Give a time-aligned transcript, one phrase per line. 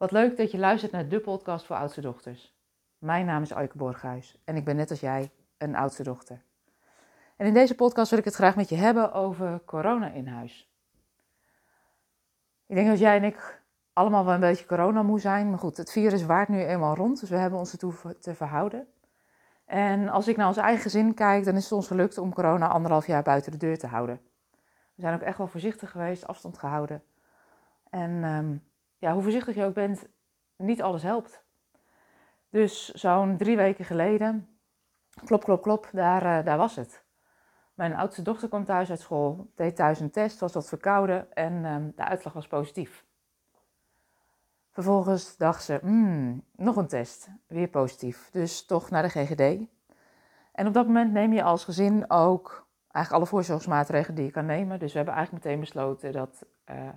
[0.00, 2.54] Wat leuk dat je luistert naar de podcast voor oudste dochters.
[2.98, 6.42] Mijn naam is Aike Borghuis en ik ben net als jij een oudste dochter.
[7.36, 10.70] En in deze podcast wil ik het graag met je hebben over corona in huis.
[12.66, 15.50] Ik denk dat jij en ik allemaal wel een beetje corona moe zijn.
[15.50, 18.86] Maar goed, het virus waart nu eenmaal rond, dus we hebben ons ertoe te verhouden.
[19.64, 22.68] En als ik naar ons eigen gezin kijk, dan is het ons gelukt om corona
[22.68, 24.20] anderhalf jaar buiten de deur te houden.
[24.94, 27.02] We zijn ook echt wel voorzichtig geweest, afstand gehouden.
[27.90, 28.56] En ehm,
[29.00, 30.06] ja, hoe voorzichtig je ook bent,
[30.56, 31.44] niet alles helpt.
[32.50, 34.58] Dus zo'n drie weken geleden,
[35.24, 37.04] klop, klop, klop, daar, uh, daar was het.
[37.74, 41.64] Mijn oudste dochter kwam thuis uit school, deed thuis een test, was wat verkouden en
[41.64, 43.04] um, de uitslag was positief.
[44.70, 49.68] Vervolgens dacht ze, hmm, nog een test, weer positief, dus toch naar de GGD.
[50.52, 54.46] En op dat moment neem je als gezin ook eigenlijk alle voorzorgsmaatregelen die je kan
[54.46, 54.78] nemen.
[54.78, 56.88] Dus we hebben eigenlijk meteen besloten dat uh,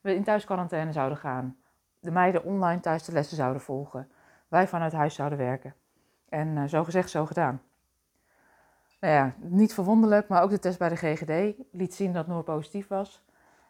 [0.00, 1.56] we in thuisquarantaine zouden gaan.
[2.00, 4.10] De meiden online thuis de lessen zouden volgen.
[4.48, 5.74] Wij vanuit huis zouden werken.
[6.28, 7.62] En uh, zo gezegd, zo gedaan.
[9.00, 12.42] Nou ja, niet verwonderlijk, maar ook de test bij de GGD liet zien dat Noor
[12.42, 13.24] positief was.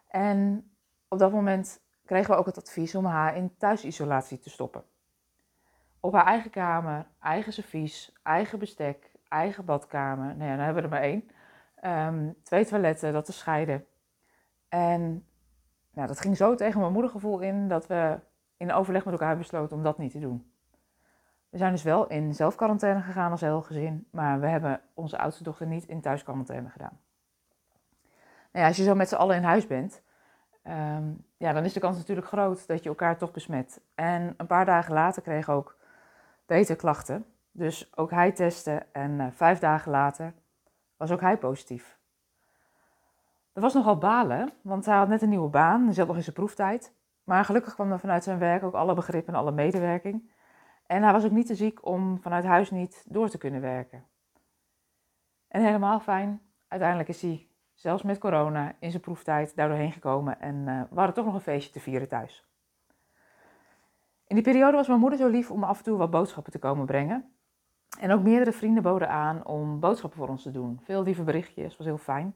[0.09, 0.71] En
[1.09, 4.84] op dat moment kregen we ook het advies om haar in thuisisolatie te stoppen.
[6.01, 10.37] Op haar eigen kamer, eigen servies, eigen bestek, eigen badkamer.
[10.37, 11.31] Nou ja, dan hebben we er maar één.
[11.84, 13.87] Um, twee toiletten, dat te scheiden.
[14.69, 15.27] En
[15.99, 18.19] nou, dat ging zo tegen mijn moedergevoel in dat we
[18.57, 20.53] in overleg met elkaar besloten om dat niet te doen.
[21.49, 25.43] We zijn dus wel in zelfquarantaine gegaan als heel gezin, maar we hebben onze oudste
[25.43, 27.01] dochter niet in thuisquarantaine gedaan.
[28.53, 30.03] Nou ja, als je zo met z'n allen in huis bent,
[30.65, 33.81] um, ja, dan is de kans natuurlijk groot dat je elkaar toch besmet.
[33.95, 35.77] En een paar dagen later kreeg ook
[36.47, 37.25] Peter klachten.
[37.51, 40.35] Dus ook hij testte en uh, vijf dagen later
[40.97, 41.98] was ook hij positief.
[43.59, 46.23] Dat was nogal balen, want hij had net een nieuwe baan, hij zat nog in
[46.23, 46.95] zijn proeftijd.
[47.25, 50.31] Maar gelukkig kwam er vanuit zijn werk ook alle begrip en alle medewerking.
[50.87, 54.05] En hij was ook niet te ziek om vanuit huis niet door te kunnen werken.
[55.48, 60.41] En helemaal fijn, uiteindelijk is hij zelfs met corona in zijn proeftijd daar doorheen gekomen
[60.41, 62.47] en uh, we hadden toch nog een feestje te vieren thuis.
[64.27, 66.59] In die periode was mijn moeder zo lief om af en toe wat boodschappen te
[66.59, 67.33] komen brengen.
[68.00, 70.81] En ook meerdere vrienden boden aan om boodschappen voor ons te doen.
[70.83, 72.34] Veel lieve berichtjes, was heel fijn.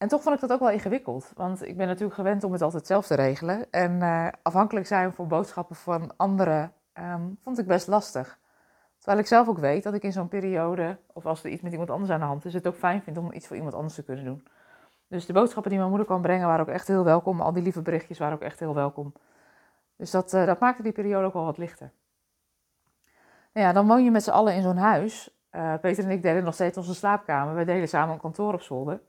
[0.00, 2.62] En toch vond ik dat ook wel ingewikkeld, want ik ben natuurlijk gewend om het
[2.62, 3.70] altijd zelf te regelen.
[3.70, 8.38] En uh, afhankelijk zijn voor boodschappen van anderen um, vond ik best lastig.
[8.98, 11.72] Terwijl ik zelf ook weet dat ik in zo'n periode, of als er iets met
[11.72, 13.94] iemand anders aan de hand is, het ook fijn vind om iets voor iemand anders
[13.94, 14.46] te kunnen doen.
[15.08, 17.40] Dus de boodschappen die mijn moeder kwam brengen waren ook echt heel welkom.
[17.40, 19.12] Al die lieve berichtjes waren ook echt heel welkom.
[19.96, 21.90] Dus dat, uh, dat maakte die periode ook wel wat lichter.
[23.52, 25.40] Nou ja, dan woon je met z'n allen in zo'n huis.
[25.52, 27.54] Uh, Peter en ik delen nog steeds onze slaapkamer.
[27.54, 29.00] We delen samen een kantoor op zolder.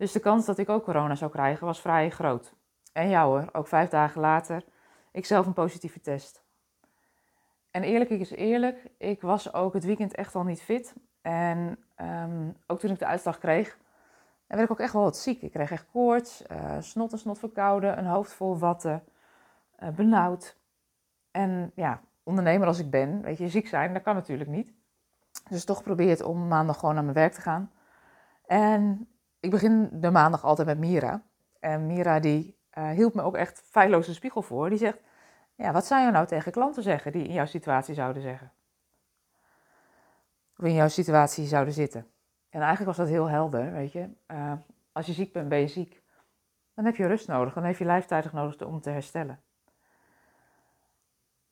[0.00, 2.54] Dus de kans dat ik ook corona zou krijgen was vrij groot.
[2.92, 4.64] En jou hoor, ook vijf dagen later,
[5.12, 6.42] ik zelf een positieve test.
[7.70, 10.94] En eerlijk is eerlijk, ik was ook het weekend echt al niet fit.
[11.22, 13.78] En um, ook toen ik de uitslag kreeg,
[14.46, 15.42] werd ik ook echt wel wat ziek.
[15.42, 19.04] Ik kreeg echt koorts, uh, snot en snot verkouden, een hoofd vol watten,
[19.82, 20.56] uh, benauwd.
[21.30, 24.72] En ja, ondernemer als ik ben, weet je, ziek zijn, dat kan natuurlijk niet.
[25.48, 27.72] Dus toch probeer om maandag gewoon naar mijn werk te gaan.
[28.46, 29.08] En
[29.40, 31.22] ik begin de maandag altijd met Mira.
[31.60, 34.68] En Mira die uh, hield me ook echt feilloos een spiegel voor.
[34.68, 35.00] Die zegt,
[35.54, 38.52] ja, wat zou je nou tegen klanten zeggen die in jouw situatie zouden zeggen?
[40.56, 42.06] Of in jouw situatie zouden zitten.
[42.48, 44.08] En eigenlijk was dat heel helder, weet je.
[44.26, 44.52] Uh,
[44.92, 46.02] als je ziek bent, ben je ziek.
[46.74, 49.40] Dan heb je rust nodig, dan heb je lijftijdig nodig om te herstellen.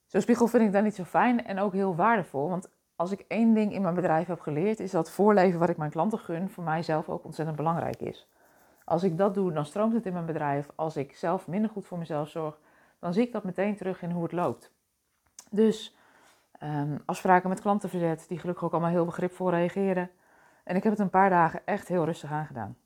[0.06, 2.48] Zo'n spiegel vind ik dan niet zo fijn en ook heel waardevol.
[2.48, 5.76] Want als ik één ding in mijn bedrijf heb geleerd, is dat voorleven wat ik
[5.76, 8.28] mijn klanten gun, voor mij zelf ook ontzettend belangrijk is.
[8.84, 10.68] Als ik dat doe, dan stroomt het in mijn bedrijf.
[10.74, 12.58] Als ik zelf minder goed voor mezelf zorg,
[12.98, 14.72] dan zie ik dat meteen terug in hoe het loopt.
[15.50, 15.96] Dus
[16.62, 20.10] um, afspraken met klanten verzet, die gelukkig ook allemaal heel begripvol reageren.
[20.64, 22.76] En ik heb het een paar dagen echt heel rustig aangedaan.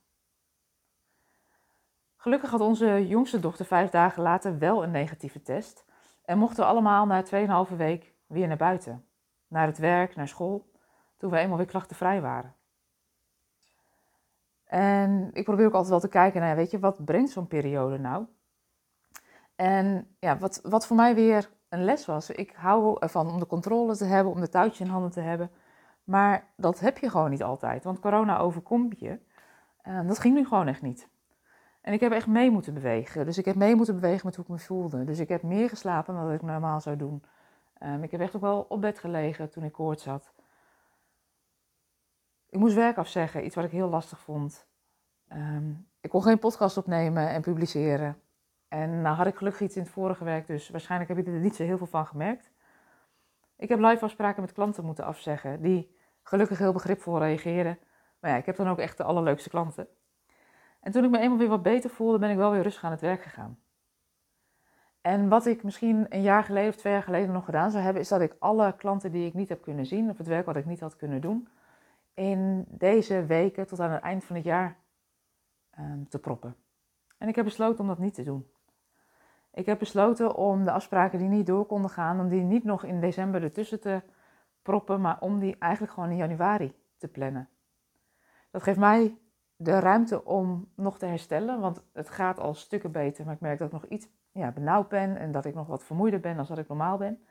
[2.16, 5.84] Gelukkig had onze jongste dochter vijf dagen later wel een negatieve test.
[6.24, 7.24] En mochten we allemaal na
[7.68, 9.06] 2,5 week weer naar buiten.
[9.52, 10.70] Naar het werk, naar school.
[11.16, 12.54] Toen we eenmaal weer klachtenvrij waren.
[14.64, 17.98] En ik probeer ook altijd wel te kijken naar, weet je, wat brengt zo'n periode
[17.98, 18.26] nou?
[19.56, 22.30] En ja, wat, wat voor mij weer een les was.
[22.30, 25.50] Ik hou ervan om de controle te hebben, om de touwtje in handen te hebben.
[26.04, 27.84] Maar dat heb je gewoon niet altijd.
[27.84, 29.18] Want corona overkomt je.
[29.82, 31.08] En dat ging nu gewoon echt niet.
[31.80, 33.24] En ik heb echt mee moeten bewegen.
[33.24, 35.04] Dus ik heb mee moeten bewegen met hoe ik me voelde.
[35.04, 37.22] Dus ik heb meer geslapen dan ik normaal zou doen.
[37.84, 40.32] Um, ik heb echt ook wel op bed gelegen toen ik koorts had.
[42.48, 44.66] Ik moest werk afzeggen, iets wat ik heel lastig vond.
[45.32, 48.22] Um, ik kon geen podcast opnemen en publiceren.
[48.68, 51.38] En nou had ik gelukkig iets in het vorige werk, dus waarschijnlijk heb je er
[51.38, 52.50] niet zo heel veel van gemerkt.
[53.56, 57.78] Ik heb live afspraken met klanten moeten afzeggen, die gelukkig heel begripvol reageren.
[58.20, 59.88] Maar ja, ik heb dan ook echt de allerleukste klanten.
[60.80, 62.90] En toen ik me eenmaal weer wat beter voelde, ben ik wel weer rustig aan
[62.90, 63.58] het werk gegaan.
[65.02, 68.02] En wat ik misschien een jaar geleden of twee jaar geleden nog gedaan zou hebben,
[68.02, 70.56] is dat ik alle klanten die ik niet heb kunnen zien, of het werk wat
[70.56, 71.48] ik niet had kunnen doen,
[72.14, 74.76] in deze weken tot aan het eind van het jaar
[75.78, 76.56] um, te proppen.
[77.18, 78.46] En ik heb besloten om dat niet te doen.
[79.52, 82.84] Ik heb besloten om de afspraken die niet door konden gaan, om die niet nog
[82.84, 84.02] in december ertussen te
[84.62, 87.48] proppen, maar om die eigenlijk gewoon in januari te plannen.
[88.50, 89.16] Dat geeft mij
[89.62, 93.58] de ruimte om nog te herstellen, want het gaat al stukken beter, maar ik merk
[93.58, 96.46] dat ik nog iets ja, benauwd ben en dat ik nog wat vermoeider ben dan
[96.48, 97.24] dat ik normaal ben.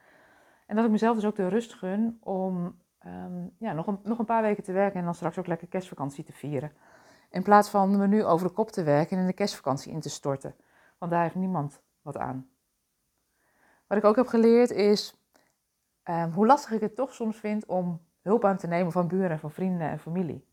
[0.66, 4.20] En dat ik mezelf dus ook de rust gun om ehm, ja, nog, een, nog
[4.20, 6.72] een paar weken te werken en dan straks ook lekker kerstvakantie te vieren.
[7.30, 10.00] In plaats van me nu over de kop te werken en in de kerstvakantie in
[10.00, 10.56] te storten.
[10.98, 12.50] Want daar heeft niemand wat aan.
[13.88, 15.22] Wat ik ook heb geleerd is
[16.04, 19.40] ehm, hoe lastig ik het toch soms vind om hulp aan te nemen van buren,
[19.40, 20.50] van vrienden en familie.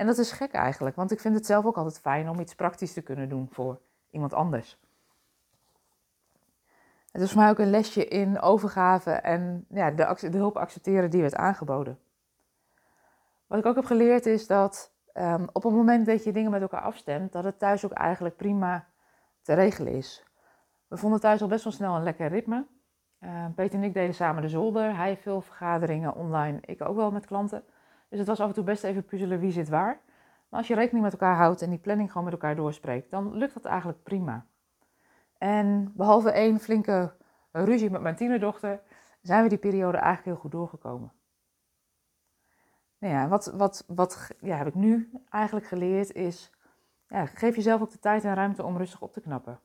[0.00, 2.54] En dat is gek eigenlijk, want ik vind het zelf ook altijd fijn om iets
[2.54, 3.80] praktisch te kunnen doen voor
[4.10, 4.78] iemand anders.
[7.10, 11.10] Het is voor mij ook een lesje in overgave en ja, de, de hulp accepteren
[11.10, 11.98] die werd aangeboden.
[13.46, 16.62] Wat ik ook heb geleerd is dat um, op het moment dat je dingen met
[16.62, 18.86] elkaar afstemt, dat het thuis ook eigenlijk prima
[19.42, 20.24] te regelen is.
[20.88, 22.66] We vonden thuis al best wel snel een lekker ritme.
[23.20, 24.96] Uh, Peter en ik deden samen de zolder.
[24.96, 27.64] Hij veel vergaderingen online, ik ook wel met klanten.
[28.10, 30.00] Dus het was af en toe best even puzzelen wie zit waar.
[30.48, 33.36] Maar als je rekening met elkaar houdt en die planning gewoon met elkaar doorspreekt, dan
[33.36, 34.46] lukt dat eigenlijk prima.
[35.38, 37.12] En behalve één flinke
[37.52, 38.80] ruzie met mijn tienerdochter,
[39.22, 41.12] zijn we die periode eigenlijk heel goed doorgekomen.
[42.98, 46.50] Nou ja, wat, wat, wat ja, heb ik nu eigenlijk geleerd is,
[47.08, 49.60] ja, geef jezelf ook de tijd en ruimte om rustig op te knappen.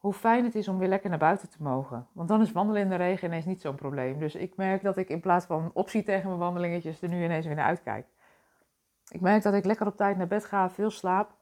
[0.00, 2.06] Hoe fijn het is om weer lekker naar buiten te mogen.
[2.12, 4.18] Want dan is wandelen in de regen ineens niet zo'n probleem.
[4.18, 7.46] Dus ik merk dat ik in plaats van optie tegen mijn wandelingetjes er nu ineens
[7.46, 8.06] weer naar uitkijk.
[9.08, 11.34] Ik merk dat ik lekker op tijd naar bed ga, veel slaap,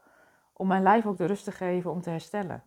[0.52, 2.62] om mijn lijf ook de rust te geven om te herstellen.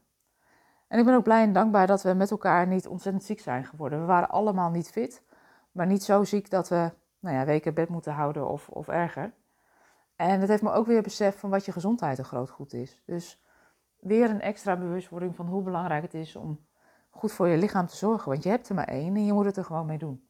[0.87, 3.65] En ik ben ook blij en dankbaar dat we met elkaar niet ontzettend ziek zijn
[3.65, 3.99] geworden.
[3.99, 5.23] We waren allemaal niet fit,
[5.71, 9.33] maar niet zo ziek dat we nou ja, weken bed moeten houden of, of erger.
[10.15, 13.01] En het heeft me ook weer besef van wat je gezondheid een groot goed is.
[13.05, 13.41] Dus
[14.01, 16.65] weer een extra bewustwording van hoe belangrijk het is om
[17.09, 18.31] goed voor je lichaam te zorgen.
[18.31, 20.27] Want je hebt er maar één en je moet het er gewoon mee doen.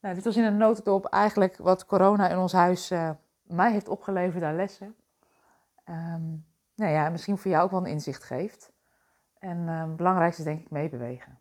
[0.00, 3.10] Nou, dit was in een notendop eigenlijk wat corona in ons huis uh,
[3.42, 4.94] mij heeft opgeleverd aan lessen.
[5.84, 8.72] Um, nou ja, misschien voor jou ook wel een inzicht geeft.
[9.38, 11.38] En uh, het belangrijkste is denk ik meebewegen.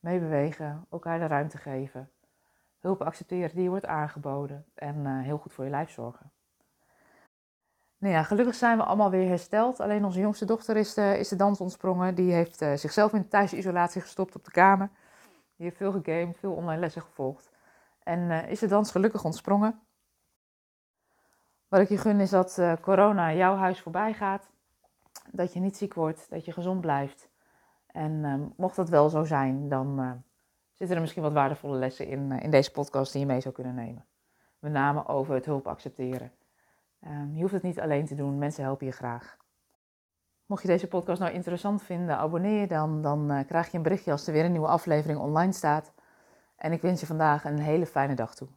[0.00, 2.10] Meebewegen, elkaar de ruimte geven.
[2.78, 4.66] Hulp accepteren die wordt aangeboden.
[4.74, 6.32] En uh, heel goed voor je lijf zorgen.
[7.98, 9.80] Nou ja, gelukkig zijn we allemaal weer hersteld.
[9.80, 12.14] Alleen onze jongste dochter is de, is de dans ontsprongen.
[12.14, 14.90] Die heeft uh, zichzelf in thuisisolatie gestopt op de kamer.
[15.56, 17.50] Die heeft veel gegamed, veel online lessen gevolgd.
[18.02, 19.80] En uh, is de dans gelukkig ontsprongen.
[21.68, 24.50] Wat ik je gun is dat corona jouw huis voorbij gaat.
[25.32, 27.28] Dat je niet ziek wordt, dat je gezond blijft.
[27.86, 30.22] En uh, mocht dat wel zo zijn, dan
[30.72, 33.74] zitten er misschien wat waardevolle lessen in, in deze podcast die je mee zou kunnen
[33.74, 34.04] nemen.
[34.58, 36.32] Met name over het hulp accepteren.
[37.00, 39.36] Ehm, je hoeft het niet alleen te doen, mensen helpen je graag.
[40.46, 43.02] Mocht je deze podcast nou interessant vinden, abonneer dan.
[43.02, 45.92] Dan krijg je een berichtje als er weer een nieuwe aflevering online staat.
[46.56, 48.48] En ik wens je vandaag een hele fijne dag toe.